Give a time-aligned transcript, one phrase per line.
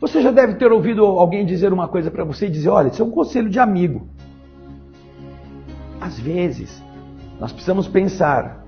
[0.00, 3.02] Você já deve ter ouvido alguém dizer uma coisa para você e dizer: olha, isso
[3.02, 4.08] é um conselho de amigo.
[6.00, 6.82] Às vezes,
[7.40, 8.64] nós precisamos pensar.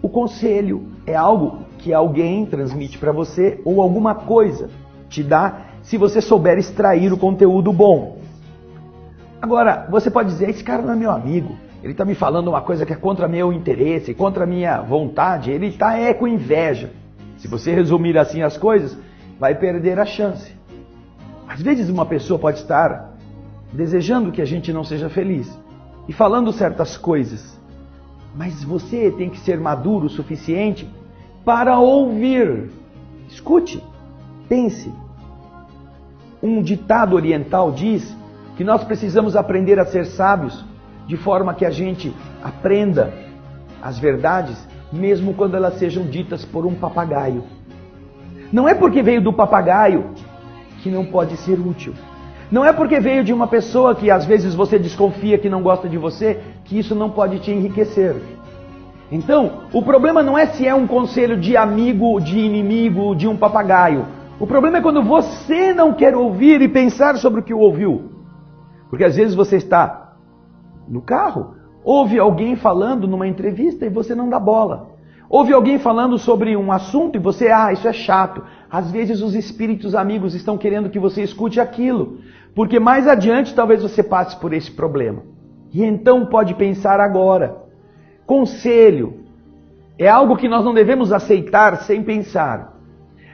[0.00, 4.70] O conselho é algo que alguém transmite para você ou alguma coisa
[5.08, 8.18] te dá se você souber extrair o conteúdo bom.
[9.42, 11.54] Agora, você pode dizer: esse cara não é meu amigo.
[11.82, 15.50] Ele está me falando uma coisa que é contra meu interesse, contra minha vontade.
[15.50, 16.90] Ele está é com inveja.
[17.36, 18.96] Se você resumir assim as coisas,
[19.38, 20.54] vai perder a chance.
[21.46, 23.14] Às vezes uma pessoa pode estar
[23.72, 25.58] desejando que a gente não seja feliz
[26.08, 27.58] e falando certas coisas.
[28.34, 30.88] Mas você tem que ser maduro o suficiente
[31.44, 32.70] para ouvir.
[33.28, 33.82] Escute,
[34.48, 34.92] pense.
[36.42, 38.14] Um ditado oriental diz
[38.56, 40.64] que nós precisamos aprender a ser sábios
[41.06, 43.12] de forma que a gente aprenda
[43.82, 47.44] as verdades, mesmo quando elas sejam ditas por um papagaio.
[48.52, 50.10] Não é porque veio do papagaio
[50.82, 51.94] que não pode ser útil.
[52.50, 55.88] Não é porque veio de uma pessoa que às vezes você desconfia que não gosta
[55.88, 58.14] de você, que isso não pode te enriquecer.
[59.10, 63.36] Então, o problema não é se é um conselho de amigo, de inimigo, de um
[63.36, 64.06] papagaio.
[64.38, 68.12] O problema é quando você não quer ouvir e pensar sobre o que ouviu.
[68.90, 70.14] Porque às vezes você está
[70.88, 71.54] no carro.
[71.86, 74.90] Ouve alguém falando numa entrevista e você não dá bola.
[75.30, 78.42] Ouve alguém falando sobre um assunto e você, ah, isso é chato.
[78.68, 82.18] Às vezes os espíritos amigos estão querendo que você escute aquilo,
[82.56, 85.22] porque mais adiante talvez você passe por esse problema.
[85.72, 87.56] E então pode pensar agora.
[88.26, 89.20] Conselho
[89.96, 92.80] é algo que nós não devemos aceitar sem pensar,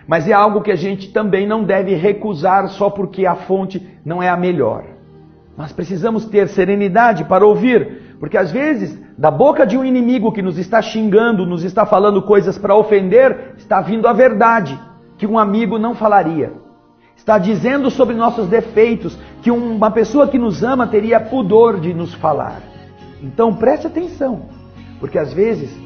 [0.06, 4.22] mas é algo que a gente também não deve recusar só porque a fonte não
[4.22, 4.84] é a melhor.
[5.56, 10.40] Nós precisamos ter serenidade para ouvir, porque às vezes, da boca de um inimigo que
[10.40, 14.78] nos está xingando, nos está falando coisas para ofender, está vindo a verdade
[15.18, 16.52] que um amigo não falaria.
[17.16, 22.14] Está dizendo sobre nossos defeitos que uma pessoa que nos ama teria pudor de nos
[22.14, 22.62] falar.
[23.20, 24.42] Então preste atenção,
[25.00, 25.76] porque às vezes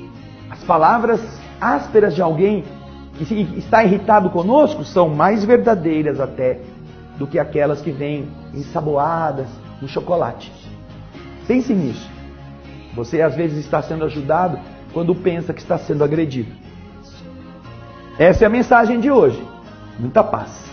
[0.51, 2.65] as palavras ásperas de alguém
[3.15, 3.25] que
[3.57, 6.61] está irritado conosco são mais verdadeiras até
[7.17, 9.49] do que aquelas que vêm ensaboadas
[9.81, 10.53] no chocolate.
[11.47, 12.16] Pense nisso.
[12.97, 14.59] Você às vezes está sendo ajudado
[14.93, 16.51] quando pensa que está sendo agredido.
[18.19, 19.41] Essa é a mensagem de hoje.
[19.99, 20.66] Muita paz.